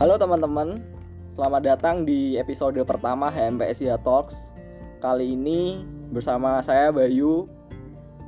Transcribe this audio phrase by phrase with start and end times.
[0.00, 0.80] Halo teman-teman,
[1.36, 4.40] selamat datang di episode pertama HMPSIA Talks.
[4.96, 7.44] Kali ini bersama saya Bayu,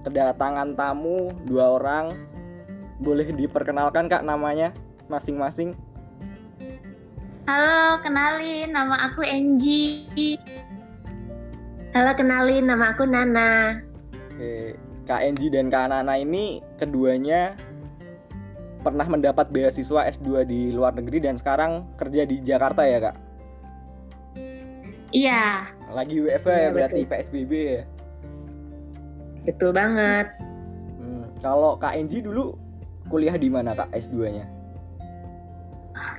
[0.04, 2.12] kedatangan tamu dua orang.
[3.00, 4.76] Boleh diperkenalkan kak namanya
[5.08, 5.72] masing-masing?
[7.48, 10.36] Halo, kenalin nama aku Angie.
[11.96, 13.80] Halo, kenalin nama aku Nana.
[14.12, 14.76] Oke,
[15.08, 17.56] Kak Enji dan Kak Nana ini keduanya
[18.82, 23.16] pernah mendapat beasiswa S2 di luar negeri dan sekarang kerja di Jakarta ya kak?
[25.12, 25.68] Iya.
[25.92, 27.10] Lagi WFH ya, Iya, berarti betul.
[27.12, 27.82] PSBB ya?
[29.42, 30.26] Betul banget.
[30.98, 32.56] Hmm, Kalau Kak Enji dulu
[33.06, 34.46] kuliah di mana kak S2-nya?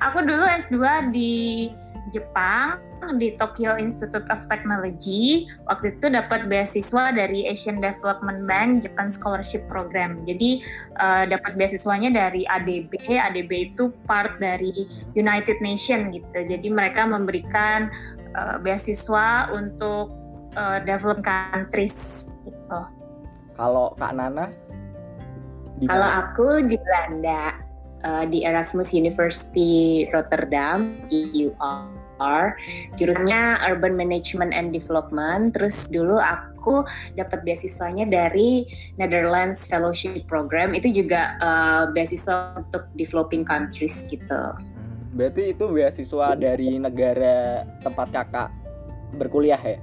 [0.04, 0.78] Aku dulu S2
[1.10, 1.34] di
[2.12, 2.82] Jepang
[3.16, 5.48] di Tokyo Institute of Technology.
[5.68, 10.24] Waktu itu dapat beasiswa dari Asian Development Bank Japan Scholarship Program.
[10.24, 10.64] Jadi
[11.00, 12.96] eh, dapat beasiswanya dari ADB.
[13.12, 16.38] ADB itu part dari United Nation gitu.
[16.48, 20.16] Jadi mereka memberikan eh, beasiswa untuk
[20.56, 22.80] eh, developed countries gitu.
[23.54, 24.50] Kalau Kak Nana?
[25.84, 27.60] Kalau aku di Belanda
[28.00, 31.93] eh, di Erasmus University Rotterdam EUR
[33.00, 35.54] jurusannya Urban Management and Development.
[35.54, 36.86] Terus dulu aku
[37.18, 40.74] dapat beasiswanya dari Netherlands Fellowship Program.
[40.78, 44.42] Itu juga eh, beasiswa untuk developing countries gitu.
[44.58, 48.50] Hmm, Berarti itu beasiswa dari negara tempat kakak
[49.18, 49.80] berkuliah ya?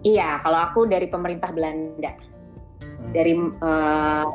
[0.00, 2.30] Iya, kalau aku dari pemerintah Belanda.
[3.00, 3.12] Hmm.
[3.16, 4.26] dari uh,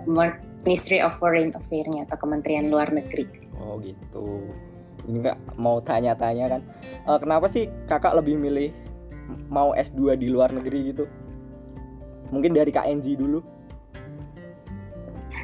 [0.65, 3.29] Ministry of Foreign Affairs-nya atau Kementerian Luar Negeri.
[3.61, 4.49] Oh gitu.
[5.05, 6.61] Ini nggak mau tanya-tanya kan,
[7.05, 8.73] Eh, kenapa sih kakak lebih milih
[9.49, 11.05] mau S2 di luar negeri gitu?
[12.33, 13.45] Mungkin dari Enji dulu.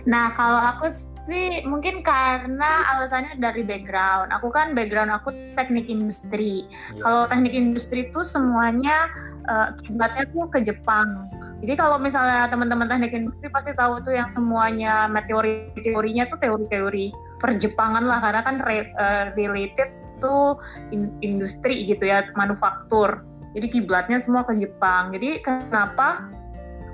[0.09, 0.89] Nah, kalau aku
[1.21, 4.33] sih mungkin karena alasannya dari background.
[4.33, 6.65] Aku kan background aku teknik industri.
[6.65, 7.01] Iya.
[7.05, 9.09] Kalau teknik industri itu semuanya
[9.45, 11.29] eh, kiblatnya tuh ke Jepang.
[11.61, 17.37] Jadi kalau misalnya teman-teman teknik industri pasti tahu tuh yang semuanya teori teorinya tuh teori-teori
[17.37, 20.57] perjepangan lah karena kan eh, related tuh
[20.89, 23.21] in- industri gitu ya, manufaktur.
[23.53, 25.13] Jadi kiblatnya semua ke Jepang.
[25.13, 26.29] Jadi kenapa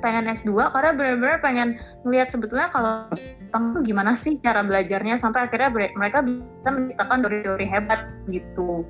[0.03, 5.47] pengen S2 karena benar-benar pengen ngelihat sebetulnya kalau Jepang tuh gimana sih cara belajarnya sampai
[5.49, 8.85] akhirnya mereka bisa menciptakan teori-teori hebat gitu.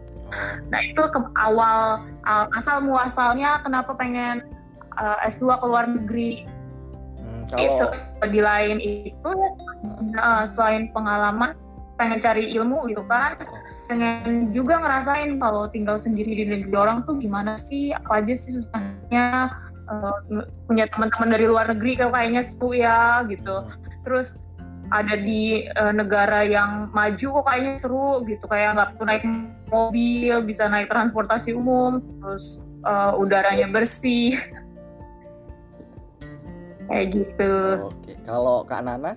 [0.68, 2.04] Nah itu ke awal
[2.52, 4.44] asal muasalnya kenapa pengen
[4.98, 6.32] uh, S2 ke luar negeri.
[7.18, 9.32] Hmm, Eh, kalau di lain itu
[10.20, 11.56] uh, selain pengalaman
[11.96, 13.40] pengen cari ilmu gitu kan,
[13.88, 18.62] pengen juga ngerasain kalau tinggal sendiri di negeri orang tuh gimana sih, apa aja sih
[18.62, 19.50] susahnya
[19.88, 20.18] uh,
[20.68, 23.64] punya teman-teman dari luar negeri kayaknya seru ya gitu.
[24.04, 24.36] Terus
[24.92, 29.24] ada di eh, negara yang maju kok kayaknya seru gitu kayak nggak perlu naik
[29.68, 34.36] mobil bisa naik transportasi umum terus eh, udaranya bersih
[36.88, 37.54] kayak gitu
[37.92, 39.14] Oke, kalau Kak Nana?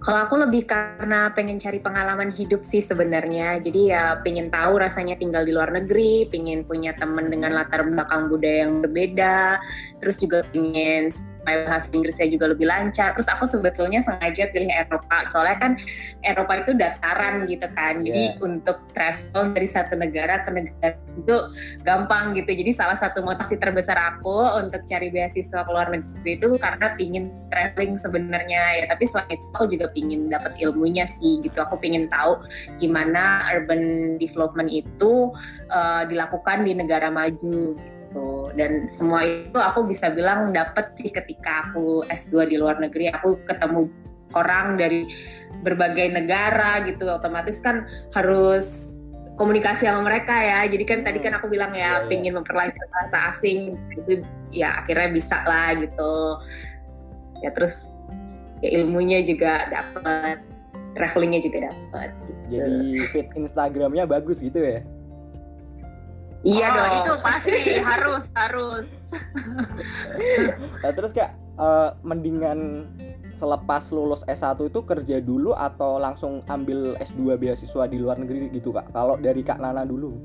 [0.00, 3.60] Kalau aku lebih karena pengen cari pengalaman hidup sih sebenarnya.
[3.60, 8.32] Jadi ya pengen tahu rasanya tinggal di luar negeri, pengen punya temen dengan latar belakang
[8.32, 9.60] budaya yang berbeda,
[10.00, 13.16] terus juga pengen supaya bahasa Inggrisnya juga lebih lancar.
[13.16, 15.72] Terus aku sebetulnya sengaja pilih Eropa, soalnya kan
[16.20, 18.04] Eropa itu dataran gitu kan.
[18.04, 18.36] Jadi Yeah.
[18.44, 21.36] untuk travel dari satu negara ke negara itu
[21.80, 22.52] gampang gitu.
[22.52, 27.32] Jadi salah satu motivasi terbesar aku untuk cari beasiswa ke luar negeri itu karena pingin
[27.48, 28.84] traveling sebenarnya ya.
[28.92, 31.64] Tapi selain itu aku juga pingin dapat ilmunya sih gitu.
[31.64, 32.44] Aku pingin tahu
[32.76, 35.32] gimana urban development itu
[35.72, 37.99] uh, dilakukan di negara maju gitu.
[38.54, 43.08] Dan semua itu aku bisa bilang dapat sih ketika aku S2 di luar negeri.
[43.14, 43.86] Aku ketemu
[44.34, 45.06] orang dari
[45.62, 47.06] berbagai negara gitu.
[47.06, 48.98] Otomatis kan harus
[49.40, 50.66] komunikasi sama mereka ya.
[50.66, 52.04] Jadi kan tadi kan aku bilang Iya, iya.
[52.04, 56.14] ya pingin memperlancar bahasa asing itu ya akhirnya bisa lah gitu.
[57.40, 57.88] Ya terus
[58.60, 60.44] ya ilmunya juga dapat,
[60.92, 62.10] travelingnya juga dapat.
[62.50, 64.84] Jadi feed Instagramnya bagus gitu ya?
[66.40, 66.92] Iya Oh, dong.
[67.04, 68.86] itu pasti harus harus
[70.82, 72.88] Nah, terus Kak, eh, mendingan
[73.36, 78.72] selepas lulus S1 itu kerja dulu atau langsung ambil S2 beasiswa di luar negeri gitu
[78.72, 78.92] Kak?
[78.92, 80.16] Kalau dari Kak Nana dulu.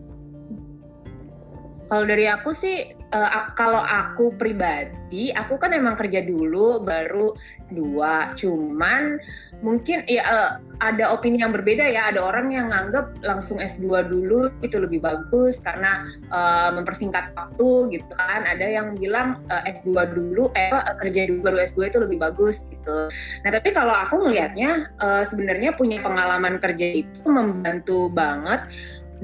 [1.85, 7.37] Kalau dari aku sih, uh, kalau aku pribadi, aku kan emang kerja dulu, baru
[7.69, 8.33] dua.
[8.33, 9.21] Cuman
[9.61, 10.51] mungkin ya uh,
[10.81, 12.09] ada opini yang berbeda ya.
[12.09, 18.11] Ada orang yang nganggap langsung S2 dulu itu lebih bagus karena uh, mempersingkat waktu gitu
[18.17, 18.49] kan.
[18.49, 20.73] Ada yang bilang uh, S2 dulu, eh
[21.05, 22.97] kerja dulu baru S2 itu lebih bagus gitu.
[23.45, 28.65] Nah tapi kalau aku melihatnya uh, sebenarnya punya pengalaman kerja itu membantu banget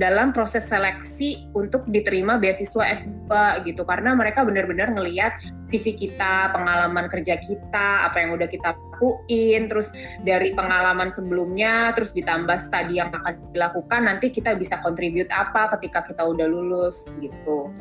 [0.02, 3.30] dalam proses seleksi untuk diterima beasiswa S2
[3.70, 5.38] gitu karena mereka benar-benar ngeliat
[5.70, 9.90] CV kita, pengalaman kerja kita, apa yang udah kita lakuin, terus
[10.22, 16.06] dari pengalaman sebelumnya, terus ditambah studi yang akan dilakukan, nanti kita bisa kontribut apa ketika
[16.06, 17.74] kita udah lulus gitu.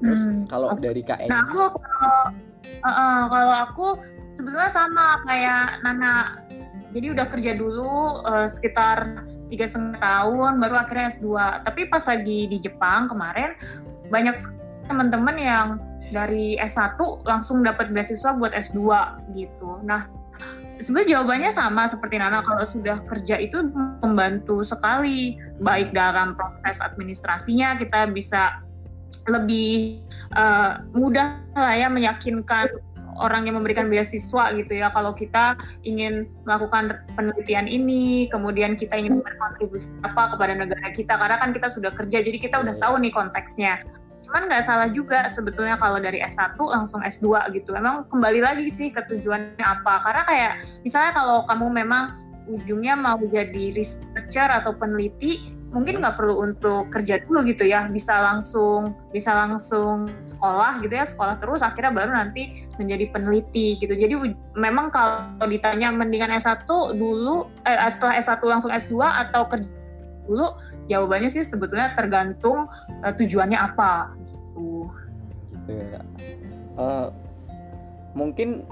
[0.00, 0.48] Terus hmm.
[0.48, 2.16] kalau dari Kak Nah aku kalau
[2.84, 3.86] uh, uh, kalau aku
[4.32, 6.40] sebetulnya sama kayak Nana,
[6.96, 11.28] jadi udah kerja dulu uh, sekitar tiga setengah tahun baru akhirnya S2
[11.64, 13.56] tapi pas lagi di Jepang kemarin
[14.08, 14.36] banyak
[14.88, 15.68] teman-teman yang
[16.08, 16.96] dari S1
[17.28, 18.80] langsung dapat beasiswa buat S2
[19.36, 19.80] gitu.
[19.84, 20.08] Nah
[20.80, 22.40] sebenarnya jawabannya sama seperti Nana.
[22.40, 23.60] Kalau sudah kerja itu
[24.00, 25.36] membantu sekali.
[25.60, 28.62] Baik dalam proses administrasinya kita bisa
[29.28, 30.00] lebih
[30.32, 32.72] uh, mudah lah ya meyakinkan
[33.18, 34.88] orang yang memberikan beasiswa gitu ya.
[34.94, 41.36] Kalau kita ingin melakukan penelitian ini kemudian kita ingin berkontribusi apa kepada negara kita karena
[41.38, 42.82] kan kita sudah kerja jadi kita udah iya.
[42.82, 43.82] tahu nih konteksnya.
[44.28, 47.72] Cuman nggak salah juga sebetulnya kalau dari S1 langsung S2 gitu.
[47.72, 50.04] Memang kembali lagi sih ke tujuannya apa?
[50.04, 50.52] Karena kayak
[50.84, 52.12] misalnya kalau kamu memang
[52.48, 57.88] ujungnya mau jadi researcher atau peneliti mungkin nggak perlu untuk kerja dulu gitu ya.
[57.88, 63.92] Bisa langsung bisa langsung sekolah gitu ya sekolah terus akhirnya baru nanti menjadi peneliti gitu.
[63.92, 64.14] Jadi
[64.56, 66.64] memang kalau ditanya mendingan S1
[66.96, 68.96] dulu eh, setelah S1 langsung S2
[69.28, 69.78] atau kerja
[70.28, 70.52] dulu
[70.92, 72.68] jawabannya sih sebetulnya tergantung
[73.00, 74.92] uh, tujuannya apa gitu.
[76.76, 77.08] Uh,
[78.12, 78.68] mungkin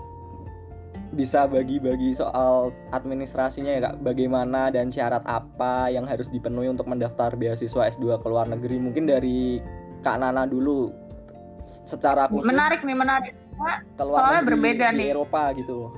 [1.16, 4.04] bisa bagi-bagi soal administrasinya ya kak.
[4.04, 8.76] Bagaimana dan syarat apa yang harus dipenuhi untuk mendaftar beasiswa S2 ke luar negeri?
[8.76, 9.58] Mungkin dari
[10.04, 10.92] kak Nana dulu
[11.88, 13.34] secara khusus menarik nih menarik.
[13.96, 15.16] Soalnya berbeda di nih.
[15.16, 15.90] Eropa gitu.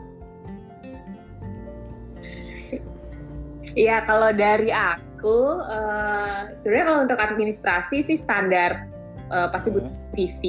[3.78, 8.90] Iya kalau dari aku uh, sebenarnya kalau untuk administrasi sih standar
[9.30, 10.10] uh, pasti butuh hmm.
[10.14, 10.42] CV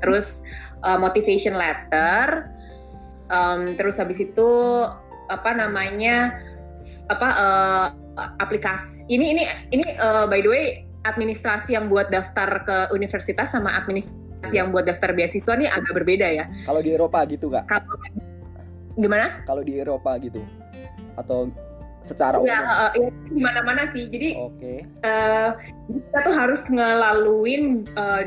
[0.00, 0.40] terus
[0.80, 2.51] uh, motivation letter
[3.32, 4.50] um, terus habis itu
[5.32, 6.44] apa namanya
[7.08, 7.86] apa uh,
[8.38, 9.42] aplikasi ini ini
[9.72, 10.64] ini uh, by the way
[11.02, 16.26] administrasi yang buat daftar ke universitas sama administrasi yang buat daftar beasiswa nih agak berbeda
[16.30, 16.44] ya.
[16.66, 17.50] Kalau di Eropa gitu?
[17.50, 17.94] Kalau
[18.94, 19.42] gimana?
[19.46, 20.42] Kalau di Eropa gitu
[21.18, 21.50] atau
[22.02, 22.70] secara ya, umum?
[22.70, 24.06] Uh, ya di mana-mana sih.
[24.06, 24.78] Jadi okay.
[25.02, 25.58] uh,
[25.90, 28.22] kita tuh harus ngelaluin uh,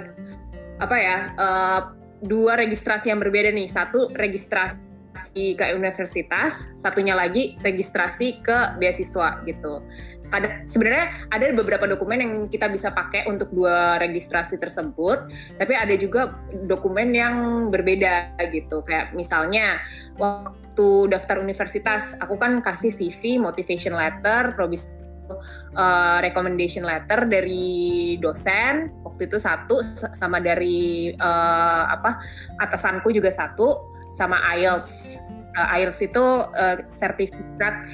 [0.76, 1.80] apa ya uh,
[2.24, 3.72] dua registrasi yang berbeda nih.
[3.72, 4.85] Satu registrasi
[5.16, 9.80] registrasi ke universitas, satunya lagi registrasi ke beasiswa gitu.
[10.28, 15.96] Ada sebenarnya ada beberapa dokumen yang kita bisa pakai untuk dua registrasi tersebut, tapi ada
[15.96, 16.36] juga
[16.68, 17.36] dokumen yang
[17.72, 18.84] berbeda gitu.
[18.84, 19.80] Kayak misalnya
[20.20, 24.92] waktu daftar universitas, aku kan kasih CV, motivation letter, probis
[25.32, 29.80] uh, recommendation letter dari dosen waktu itu satu
[30.14, 32.20] sama dari uh, apa
[32.60, 35.20] atasanku juga satu sama IELTS.
[35.56, 37.86] Uh, IELTS itu uh, sertifikat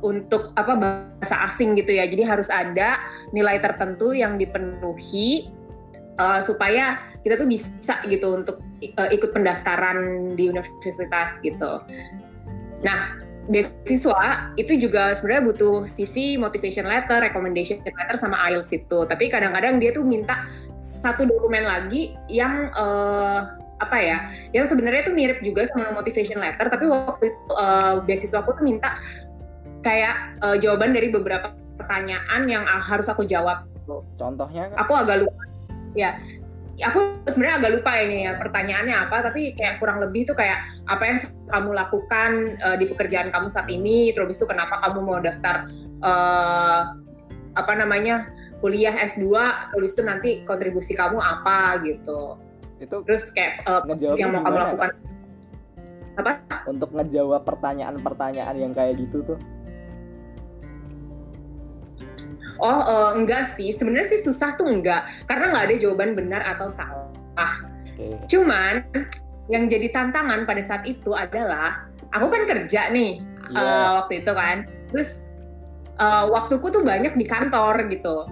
[0.00, 2.06] untuk apa bahasa asing gitu ya.
[2.06, 3.02] Jadi harus ada
[3.34, 5.50] nilai tertentu yang dipenuhi
[6.16, 8.62] uh, supaya kita tuh bisa gitu untuk
[8.96, 11.84] uh, ikut pendaftaran di universitas gitu.
[12.80, 13.20] Nah,
[13.50, 19.04] beasiswa itu juga sebenarnya butuh CV, motivation letter, recommendation letter sama IELTS itu.
[19.04, 20.48] Tapi kadang-kadang dia tuh minta
[21.00, 26.68] satu dokumen lagi yang uh, apa ya yang sebenarnya itu mirip juga sama motivation letter
[26.68, 29.00] tapi waktu itu uh, beasiswa aku tuh minta
[29.80, 33.64] kayak uh, jawaban dari beberapa pertanyaan yang harus aku jawab.
[34.20, 34.86] Contohnya kan?
[34.86, 35.42] aku agak lupa.
[35.96, 36.20] Ya
[36.80, 41.02] aku sebenarnya agak lupa ini ya pertanyaannya apa tapi kayak kurang lebih tuh kayak apa
[41.04, 41.18] yang
[41.50, 42.30] kamu lakukan
[42.62, 45.68] uh, di pekerjaan kamu saat ini terus itu kenapa kamu mau daftar
[46.00, 46.96] uh,
[47.52, 48.32] apa namanya
[48.64, 49.28] kuliah S2
[49.76, 52.40] terus itu nanti kontribusi kamu apa gitu
[52.80, 53.84] itu terus kayak uh,
[54.16, 54.90] yang mau kamu lakukan.
[56.16, 56.32] Apa?
[56.66, 59.38] Untuk ngejawab pertanyaan-pertanyaan yang kayak gitu tuh.
[62.60, 63.72] Oh uh, enggak sih.
[63.76, 65.08] Sebenarnya sih susah tuh enggak.
[65.28, 67.08] Karena nggak ada jawaban benar atau salah.
[68.00, 68.16] Okay.
[68.32, 68.84] cuman
[69.52, 73.20] yang jadi tantangan pada saat itu adalah aku kan kerja nih
[73.52, 73.60] yeah.
[73.60, 73.60] Iya.
[73.60, 74.56] uh, waktu itu kan.
[74.88, 75.10] Terus
[76.00, 78.24] uh, waktuku tuh banyak di kantor gitu.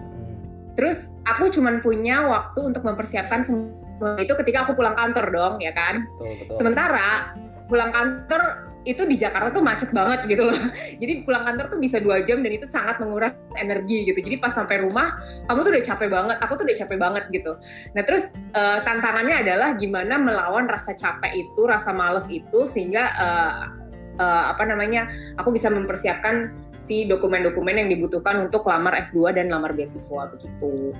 [0.72, 3.77] Terus aku cuman punya waktu untuk mempersiapkan semua
[4.22, 6.54] itu ketika aku pulang kantor dong ya kan betul, betul.
[6.54, 7.34] sementara
[7.68, 10.56] pulang kantor itu di Jakarta tuh macet banget gitu loh.
[11.02, 14.16] Jadi pulang kantor tuh bisa dua jam dan itu sangat menguras energi gitu.
[14.24, 17.52] Jadi pas sampai rumah kamu tuh udah capek banget, aku tuh udah capek banget gitu.
[17.92, 23.52] Nah terus uh, tantangannya adalah gimana melawan rasa capek itu, rasa males itu sehingga uh,
[24.16, 25.04] uh, apa namanya
[25.36, 30.94] aku bisa mempersiapkan si dokumen-dokumen yang dibutuhkan untuk lamar S2 dan lamar beasiswa begitu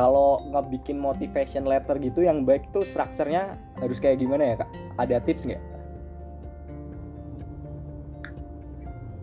[0.00, 4.70] kalau nggak bikin motivation letter gitu yang baik tuh strukturnya harus kayak gimana ya kak?
[4.96, 5.60] Ada tips nggak?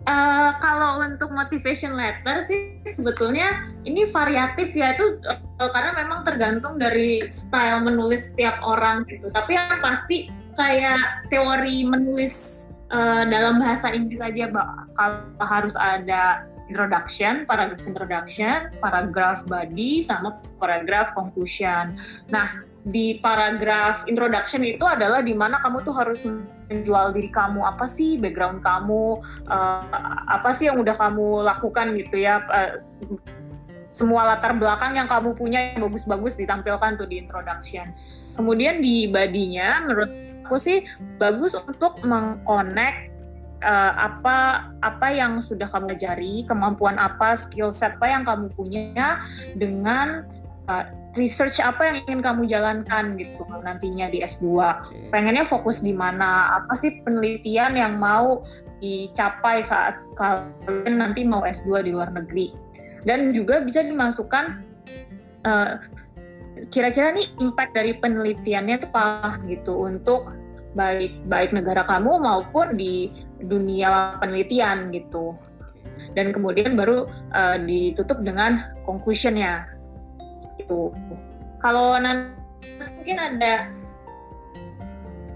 [0.06, 6.80] Uh, kalau untuk motivation letter sih sebetulnya ini variatif ya itu uh, karena memang tergantung
[6.80, 9.34] dari style menulis setiap orang gitu.
[9.34, 14.46] Tapi yang pasti kayak teori menulis uh, dalam bahasa Inggris aja,
[14.94, 21.96] kalau harus ada introduction, paragraph introduction, paragraph body, sama paragraph conclusion.
[22.28, 26.24] Nah, di paragraph introduction itu adalah di mana kamu tuh harus
[26.68, 29.82] menjual diri kamu apa sih background kamu uh,
[30.28, 32.80] apa sih yang udah kamu lakukan gitu ya uh,
[33.88, 37.92] semua latar belakang yang kamu punya yang bagus-bagus ditampilkan tuh di introduction
[38.36, 40.12] kemudian di badinya menurut
[40.48, 40.84] aku sih
[41.20, 43.17] bagus untuk mengconnect
[43.62, 49.22] uh, apa apa yang sudah kamu pelajari, kemampuan apa, skill set apa yang kamu punya
[49.56, 50.26] dengan
[50.70, 50.84] uh,
[51.18, 54.46] research apa yang ingin kamu jalankan gitu nantinya di S2.
[55.10, 56.62] Pengennya fokus di mana?
[56.62, 58.44] Apa sih penelitian yang mau
[58.78, 62.54] dicapai saat kalian nanti mau S2 di luar negeri?
[63.02, 64.44] Dan juga bisa dimasukkan
[65.46, 65.80] uh,
[66.70, 70.34] kira-kira nih impact dari penelitiannya itu apa gitu untuk
[70.76, 75.36] baik baik negara kamu maupun di dunia penelitian gitu.
[76.12, 79.68] Dan kemudian baru uh, ditutup dengan conclusionnya.
[80.58, 80.92] Itu
[81.62, 82.34] kalau nanti
[82.96, 83.54] mungkin ada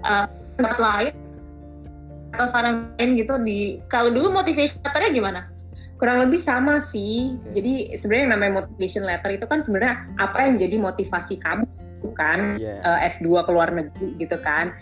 [0.02, 0.26] uh,
[0.58, 1.14] lain
[2.32, 5.40] atau saran lain gitu di kalau dulu motivation letternya gimana?
[6.00, 7.38] Kurang lebih sama sih.
[7.54, 11.62] Jadi sebenarnya yang namanya motivation letter itu kan sebenarnya apa yang jadi motivasi kamu
[12.18, 12.58] kan?
[12.58, 12.82] Yeah.
[12.82, 14.74] uh, S2 ke luar negeri gitu kan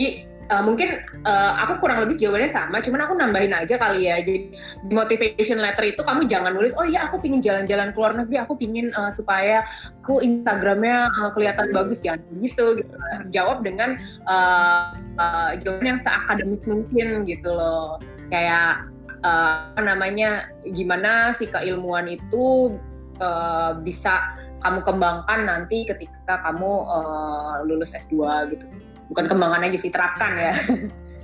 [0.00, 4.20] I, uh, mungkin uh, aku kurang lebih jawabannya sama, cuman aku nambahin aja kali ya.
[4.20, 8.12] Jadi di motivation letter itu kamu jangan nulis, oh iya aku pingin jalan-jalan ke luar
[8.16, 9.64] negeri, aku pingin uh, supaya
[10.04, 12.80] aku Instagramnya uh, kelihatan bagus, jangan gitu.
[12.80, 12.94] gitu.
[13.32, 13.96] Jawab dengan
[14.28, 17.96] uh, uh, jawaban yang seakademis mungkin gitu loh.
[18.28, 18.88] Kayak
[19.24, 22.76] uh, apa namanya, gimana sih keilmuan itu
[23.20, 28.64] uh, bisa kamu kembangkan nanti ketika kamu uh, lulus S2 gitu
[29.10, 30.54] bukan kembangan aja sih terapkan ya.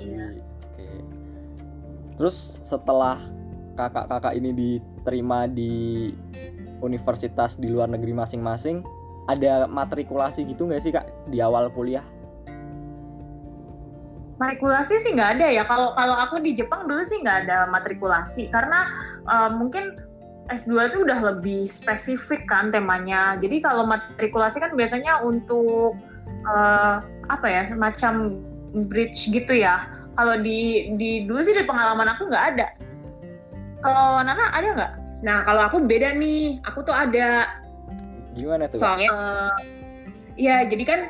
[0.01, 0.87] Iya oke.
[2.21, 3.21] Terus setelah
[3.77, 6.09] kakak-kakak ini diterima di
[6.81, 8.81] universitas di luar negeri masing-masing
[9.29, 12.03] ada matrikulasi gitu nggak sih kak di awal kuliah?
[14.41, 15.63] Matrikulasi sih nggak ada ya.
[15.69, 18.49] Kalau kalau aku di Jepang dulu sih nggak ada matrikulasi.
[18.49, 18.89] Karena
[19.29, 20.01] uh, mungkin
[20.51, 23.37] S2 itu udah lebih spesifik kan temanya.
[23.37, 25.95] Jadi kalau matrikulasi kan biasanya untuk
[26.49, 28.43] uh, apa ya semacam
[28.91, 29.87] bridge gitu ya.
[30.15, 32.67] Kalau di di dulu sih di pengalaman aku nggak ada.
[33.81, 34.93] Kalau Nana ada nggak?
[35.27, 36.61] Nah kalau aku beda nih.
[36.67, 37.51] Aku tuh ada.
[38.35, 39.55] Gimana tuh soalnya uh,
[40.39, 41.01] ya jadi kan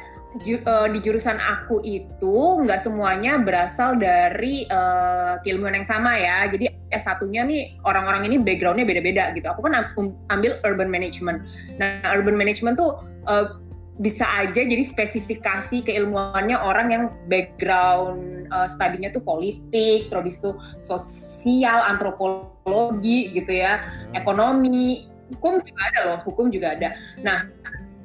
[0.40, 6.48] ju, uh, di jurusan aku itu nggak semuanya berasal dari uh, keilmuan yang sama ya.
[6.48, 9.46] Jadi S1-nya nih orang-orang ini backgroundnya beda-beda gitu.
[9.52, 9.92] Aku kan
[10.32, 11.44] ambil urban management.
[11.76, 12.98] Nah urban management tuh
[13.28, 13.58] uh,
[14.00, 21.84] bisa aja jadi spesifikasi keilmuannya orang yang background uh, studinya tuh politik, terus itu sosial,
[21.84, 24.16] antropologi gitu ya, hmm.
[24.16, 26.96] ekonomi, hukum juga ada loh, hukum juga ada.
[27.20, 27.38] Nah,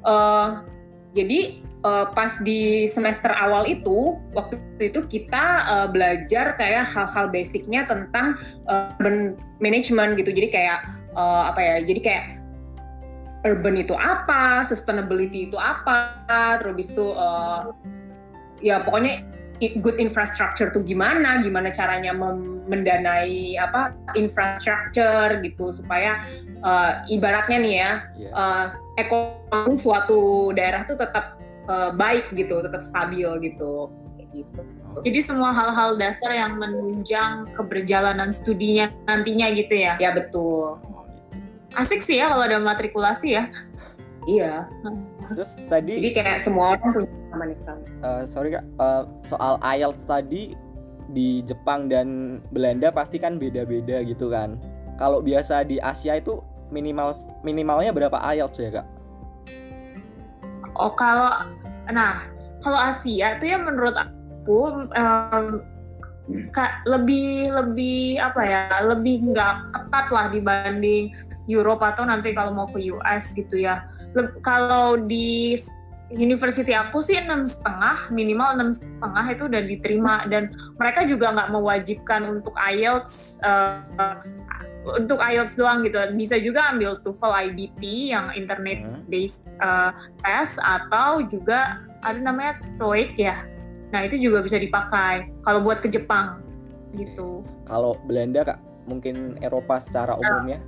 [0.04, 0.48] uh,
[1.16, 7.88] jadi uh, pas di semester awal itu, waktu itu kita uh, belajar kayak hal-hal basicnya
[7.88, 8.36] tentang
[8.68, 8.92] uh,
[9.64, 10.78] management gitu, jadi kayak
[11.16, 12.24] uh, apa ya, jadi kayak
[13.46, 16.26] urban itu apa, sustainability itu apa,
[16.58, 17.70] terus itu uh,
[18.58, 19.22] ya pokoknya
[19.80, 22.12] good infrastructure tuh gimana, gimana caranya
[22.66, 26.20] mendanai apa infrastructure gitu supaya
[26.60, 28.32] uh, ibaratnya nih ya yeah.
[28.34, 28.66] Uh,
[29.00, 33.88] ekonomi suatu daerah tuh tetap uh, baik gitu, tetap stabil gitu.
[34.34, 34.60] gitu.
[35.04, 40.00] Jadi semua hal-hal dasar yang menunjang keberjalanan studinya nantinya gitu ya?
[40.00, 40.80] Ya betul
[41.76, 43.44] asik sih ya kalau ada matrikulasi ya.
[44.26, 44.66] Iya.
[45.30, 47.84] Terus tadi jadi kayak semua orang punya pengalaman yang sama.
[48.02, 48.64] Uh, sorry kak.
[48.80, 50.42] Uh, soal IELTS tadi
[51.14, 54.58] di Jepang dan Belanda pasti kan beda-beda gitu kan.
[54.98, 56.42] Kalau biasa di Asia itu
[56.74, 57.14] minimal
[57.46, 58.86] minimalnya berapa IELTS ya kak?
[60.76, 61.46] Oh kalau
[61.86, 62.26] nah
[62.66, 65.62] kalau Asia itu ya menurut aku um,
[66.50, 71.14] kak lebih lebih apa ya lebih nggak ketat lah dibanding
[71.54, 73.86] Eropa atau nanti kalau mau ke US gitu ya.
[74.18, 75.54] Leb, kalau di
[76.14, 81.50] university aku sih enam setengah minimal enam setengah itu udah diterima dan mereka juga nggak
[81.50, 83.82] mewajibkan untuk IELTS uh,
[84.86, 87.82] untuk IELTS doang gitu bisa juga ambil TOEFL IBT
[88.14, 89.02] yang internet hmm.
[89.10, 89.90] based uh,
[90.22, 93.36] test atau juga ada namanya TOEIC ya
[93.90, 96.38] nah itu juga bisa dipakai kalau buat ke Jepang
[96.94, 100.22] gitu kalau Belanda kak mungkin Eropa secara nah.
[100.22, 100.62] umumnya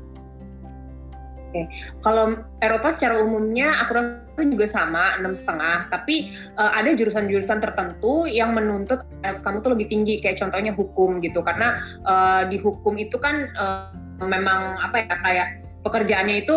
[1.49, 1.67] Oke, okay.
[2.05, 8.29] kalau Eropa secara umumnya aku rasa juga sama enam setengah, tapi uh, ada jurusan-jurusan tertentu
[8.29, 13.01] yang menuntut IELTS kamu tuh lebih tinggi, kayak contohnya hukum gitu, karena uh, di hukum
[13.01, 15.49] itu kan uh, memang apa ya kayak
[15.81, 16.57] pekerjaannya itu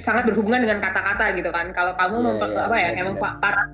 [0.00, 1.72] sangat berhubungan dengan kata-kata gitu kan.
[1.72, 3.66] Kalau kamu yeah, memper, yeah, apa ya, kayak memparah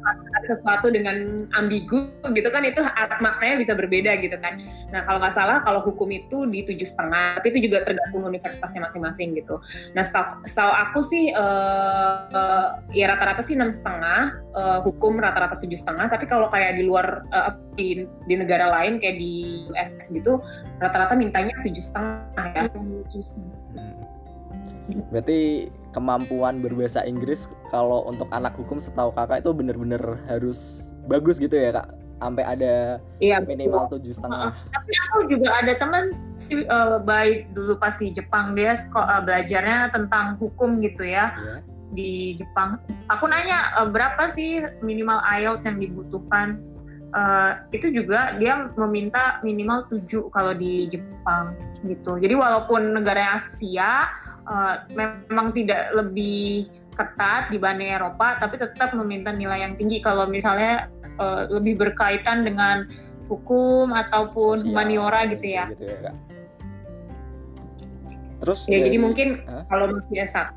[0.47, 2.79] sesuatu dengan ambigu gitu kan itu
[3.19, 4.63] maknanya bisa berbeda gitu kan.
[4.95, 8.87] Nah kalau nggak salah kalau hukum itu di tujuh setengah, tapi itu juga tergantung universitasnya
[8.87, 9.59] masing-masing gitu.
[9.93, 15.79] Nah setahu, aku sih uh, uh, ya rata-rata sih enam setengah, uh, hukum rata-rata tujuh
[15.79, 16.07] setengah.
[16.07, 20.39] Tapi kalau kayak di luar uh, di, di negara lain kayak di US gitu,
[20.79, 22.65] rata-rata mintanya tujuh setengah ya.
[25.11, 25.67] Berarti
[25.97, 31.73] kemampuan berbahasa Inggris kalau untuk anak hukum setahu kakak itu bener-bener harus bagus gitu ya
[31.73, 34.57] kak sampai ada iya, minimal tujuh setengah.
[34.73, 36.13] Tapi aku juga ada teman
[36.69, 41.61] uh, baik dulu pas di Jepang dia uh, belajarnya tentang hukum gitu ya yeah.
[41.93, 42.81] di Jepang.
[43.13, 46.61] Aku nanya uh, berapa sih minimal IELTS yang dibutuhkan?
[47.15, 51.55] Uh, itu juga dia meminta minimal tujuh kalau di Jepang
[51.87, 52.19] gitu.
[52.19, 54.11] Jadi walaupun negara Asia
[54.45, 60.91] uh, memang tidak lebih ketat dibanding Eropa, tapi tetap meminta nilai yang tinggi kalau misalnya
[61.17, 62.91] uh, lebih berkaitan dengan
[63.31, 65.67] hukum ataupun ya, humaniora gitu ya.
[65.73, 66.13] Gitu ya
[68.41, 69.65] Terus ya jadi mungkin huh?
[69.73, 70.53] kalau masih S1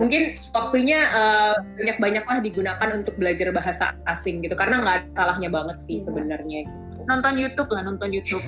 [0.00, 6.00] mungkin waktunya uh, banyak-banyaklah digunakan untuk belajar bahasa asing gitu karena nggak salahnya banget sih
[6.00, 6.04] iya.
[6.08, 6.60] sebenarnya.
[7.04, 8.44] Nonton YouTube lah, nonton YouTube.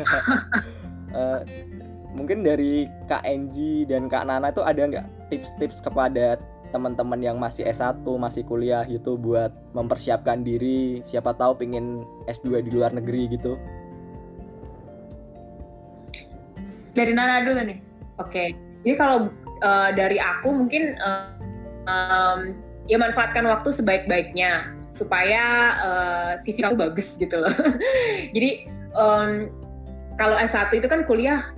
[1.13, 1.43] uh,
[2.17, 6.39] mungkin dari Kak Enji dan Kak Nana itu ada nggak tips-tips kepada
[6.75, 12.71] teman-teman yang masih S1, masih kuliah gitu buat mempersiapkan diri, siapa tahu pingin S2 di
[12.75, 13.55] luar negeri gitu?
[16.95, 17.79] Dari Nana dulu nih.
[18.19, 18.49] Oke, okay.
[18.83, 19.31] jadi kalau
[19.65, 21.33] uh, dari aku mungkin uh,
[21.89, 22.53] um,
[22.85, 27.51] ya manfaatkan waktu sebaik-baiknya supaya uh, CV kamu bagus gitu loh.
[28.37, 29.51] jadi um,
[30.21, 31.51] kalau S1 itu kan kuliah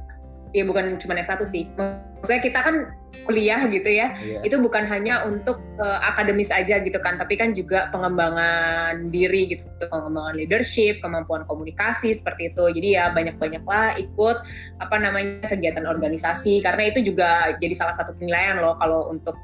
[0.56, 1.68] ya bukan cuma S1 sih.
[1.76, 2.76] Maksudnya kita kan
[3.24, 4.18] kuliah gitu ya.
[4.20, 4.42] Yeah.
[4.44, 9.64] Itu bukan hanya untuk uh, akademis aja gitu kan, tapi kan juga pengembangan diri gitu,
[9.88, 12.64] pengembangan leadership, kemampuan komunikasi seperti itu.
[12.76, 14.36] Jadi ya banyak-banyaklah ikut
[14.82, 19.38] apa namanya kegiatan organisasi karena itu juga jadi salah satu penilaian loh kalau untuk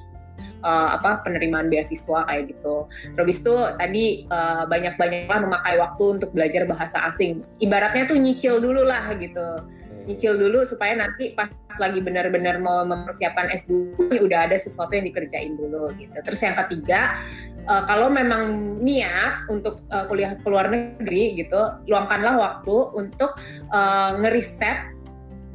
[0.62, 2.86] uh, apa penerimaan beasiswa kayak gitu.
[3.14, 7.42] Terus itu tadi uh, banyak-banyaklah memakai waktu untuk belajar bahasa asing.
[7.58, 9.62] Ibaratnya tuh nyicil dulu lah gitu
[10.06, 15.08] nyicil dulu supaya nanti pas lagi benar-benar mau mempersiapkan S2 ini udah ada sesuatu yang
[15.08, 16.12] dikerjain dulu gitu.
[16.20, 17.16] Terus yang ketiga,
[17.64, 23.38] uh, kalau memang niat untuk uh, kuliah ke luar negeri gitu, luangkanlah waktu untuk
[23.72, 24.92] uh, ngeriset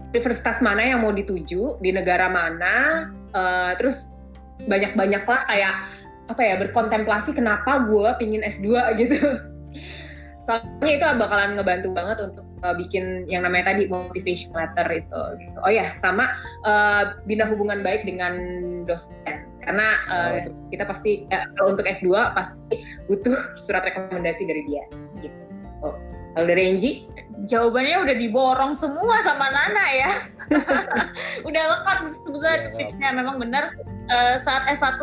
[0.07, 3.05] universitas mana yang mau dituju di negara mana,
[3.75, 4.07] terus
[4.65, 5.75] banyak-banyaklah kayak
[6.31, 8.67] apa ya berkontemplasi kenapa gue pingin S2
[9.03, 9.19] gitu.
[10.47, 15.57] Soalnya itu bakalan ngebantu banget untuk uh, bikin yang namanya tadi motivation letter itu gitu.
[15.59, 16.31] Oh ya, sama
[16.63, 18.33] uh, bina hubungan baik dengan
[18.87, 20.55] dosen karena uh, oh.
[20.71, 22.75] kita pasti uh, kalau untuk S2 pasti
[23.11, 24.83] butuh surat rekomendasi dari dia
[25.19, 25.41] gitu.
[25.83, 25.95] Oh.
[26.37, 26.91] Kalau dari Enji?
[27.49, 30.11] Jawabannya udah diborong semua sama Nana ya.
[31.49, 33.75] udah lengkap sebetulnya ya, tipsnya memang benar
[34.07, 34.95] uh, saat S1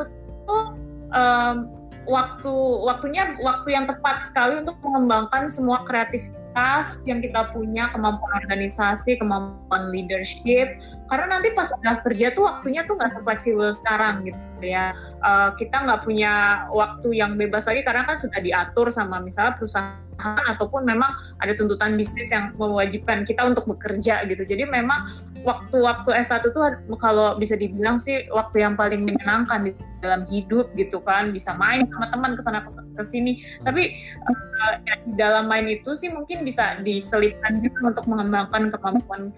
[0.48, 0.64] tuh
[1.12, 1.56] um,
[2.04, 2.52] waktu
[2.84, 9.18] waktunya waktu yang tepat sekali untuk mengembangkan semua kreatif kapasitas yang kita punya, kemampuan organisasi,
[9.18, 10.78] kemampuan leadership.
[11.10, 14.94] Karena nanti pas udah kerja tuh waktunya tuh nggak fleksibel sekarang gitu ya.
[15.18, 19.98] Uh, kita nggak punya waktu yang bebas lagi karena kan sudah diatur sama misalnya perusahaan
[20.22, 21.10] ataupun memang
[21.42, 24.42] ada tuntutan bisnis yang mewajibkan kita untuk bekerja gitu.
[24.46, 25.04] Jadi memang
[25.44, 26.62] waktu-waktu S1 tuh
[26.96, 31.84] kalau bisa dibilang sih waktu yang paling menyenangkan di dalam hidup gitu kan, bisa main
[31.88, 33.44] sama teman ke sana ke sini.
[33.60, 33.82] Tapi
[34.24, 39.34] uh, ya, di dalam main itu sih mungkin bisa diselipkan juga untuk mengembangkan kemampuan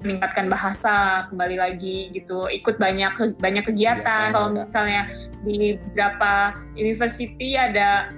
[0.00, 4.64] meningkatkan bahasa kembali lagi gitu ikut banyak banyak kegiatan Kegiatan, kalau ya.
[4.64, 5.02] misalnya
[5.44, 6.32] di beberapa
[6.72, 8.08] university ada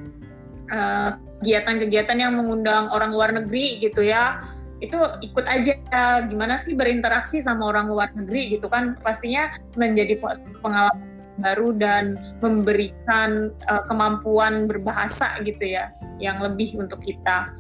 [0.70, 1.10] eh,
[1.42, 4.38] kegiatan-kegiatan yang mengundang orang luar negeri gitu ya
[4.82, 5.78] itu ikut aja.
[6.26, 10.18] Gimana sih berinteraksi sama orang luar negeri gitu kan pastinya menjadi
[10.58, 17.50] pengalaman baru dan memberikan eh, kemampuan berbahasa gitu ya yang lebih untuk kita.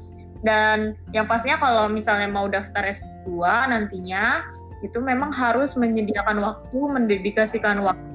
[0.42, 3.30] Dan yang pastinya kalau misalnya mau daftar S2
[3.70, 4.42] nantinya
[4.82, 8.10] itu memang harus menyediakan waktu, mendedikasikan waktu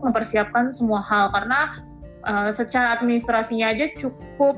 [0.00, 1.28] mempersiapkan semua hal.
[1.28, 1.76] Karena
[2.24, 4.56] uh, secara administrasinya aja cukup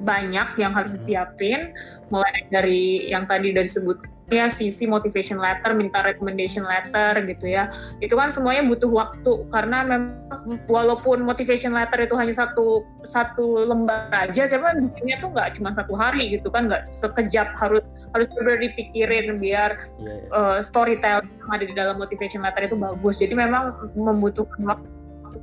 [0.00, 1.72] banyak yang harus disiapin.
[2.08, 7.68] Mulai dari yang tadi dari sebut ya CV motivation letter minta recommendation letter gitu ya.
[7.98, 14.08] Itu kan semuanya butuh waktu karena memang walaupun motivation letter itu hanya satu satu lembar
[14.14, 17.82] aja cuman bikinnya tuh nggak cuma satu hari gitu kan nggak sekejap harus
[18.14, 19.90] harus benar dipikirin biar
[20.30, 23.18] uh, storytelling yang ada di dalam motivation letter itu bagus.
[23.18, 24.86] Jadi memang membutuhkan waktu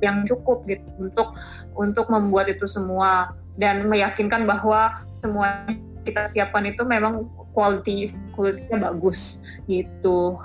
[0.04, 1.32] yang cukup gitu untuk
[1.76, 5.66] untuk membuat itu semua dan meyakinkan bahwa semua
[6.06, 10.38] kita siapkan itu memang quality quality-nya bagus gitu.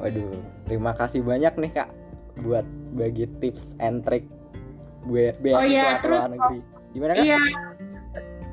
[0.00, 1.90] Waduh, terima kasih banyak nih kak
[2.42, 2.64] buat
[2.96, 4.24] bagi tips and trick
[5.06, 6.58] buat beasiswa iya, ke terus luar negeri.
[6.96, 7.22] Gimana kak?
[7.22, 7.40] Iya.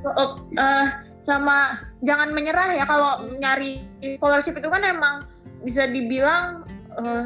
[0.06, 0.88] Oh, eh,
[1.26, 1.58] sama
[2.06, 3.82] jangan menyerah ya kalau nyari
[4.20, 5.26] scholarship itu kan emang
[5.66, 6.68] bisa dibilang
[7.02, 7.26] eh,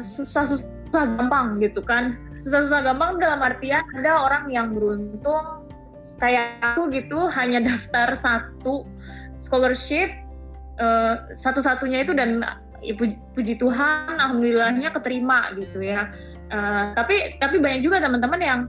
[0.90, 2.18] susah-susah gampang gitu kan.
[2.42, 5.70] Susah-susah gampang dalam artian ada orang yang beruntung
[6.18, 8.82] kayak aku gitu hanya daftar satu
[9.38, 10.10] scholarship
[10.82, 12.42] eh, satu-satunya itu dan
[12.82, 16.10] ya, puji, puji Tuhan alhamdulillahnya keterima gitu ya.
[16.50, 18.60] Eh, tapi tapi banyak juga teman-teman yang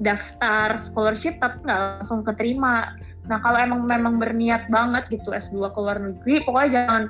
[0.00, 2.96] daftar scholarship tapi nggak langsung keterima.
[3.28, 7.02] Nah kalau emang memang berniat banget gitu S2 ke luar negeri, pokoknya jangan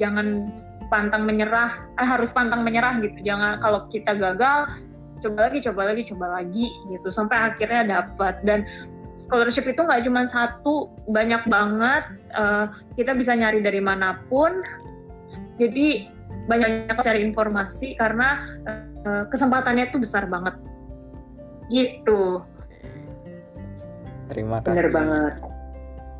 [0.00, 0.26] jangan
[0.88, 3.18] pantang menyerah, eh, harus pantang menyerah gitu.
[3.24, 4.70] Jangan kalau kita gagal,
[5.24, 8.40] coba lagi, coba lagi, coba lagi gitu sampai akhirnya dapat.
[8.44, 8.68] Dan
[9.14, 12.04] scholarship itu nggak cuma satu, banyak banget.
[12.34, 12.66] Eh,
[12.98, 14.62] kita bisa nyari dari mana pun.
[15.56, 16.10] Jadi
[16.44, 18.42] banyak cari informasi karena
[19.04, 20.56] eh, kesempatannya itu besar banget.
[21.72, 22.44] Gitu.
[24.28, 24.72] Terima kasih.
[24.72, 25.34] Bener banget.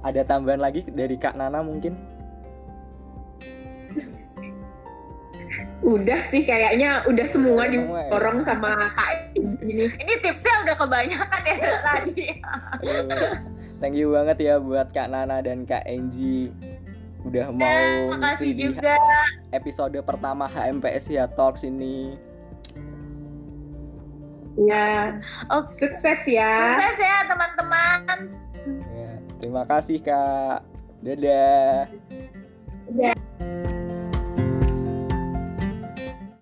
[0.04, 1.96] Ada tambahan lagi dari kak Nana mungkin?
[5.84, 8.40] Udah sih kayaknya udah semua Semua ya?
[8.42, 9.84] sama Kak ini.
[9.92, 12.26] Ini tipsnya udah kebanyakan ya tadi.
[12.80, 13.04] Ayo,
[13.78, 16.48] Thank you banget ya buat kak Nana dan kak Enji
[17.20, 18.96] udah mau Terima kasih ngisi di juga.
[19.50, 22.16] episode pertama HMPS ya Talks ini.
[24.54, 25.18] Ya,
[25.50, 25.68] Oke.
[25.74, 26.48] sukses ya.
[26.48, 28.30] Sukses ya teman-teman.
[28.88, 30.62] Ya, terima kasih kak.
[31.02, 31.90] Dadah.